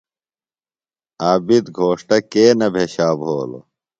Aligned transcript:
عابد 1.23 1.65
گھوݜٹہ 1.77 2.17
کے 2.31 2.45
نہ 2.59 2.67
بھیشا 2.73 3.07
بھولوۡ؟ 3.19 3.63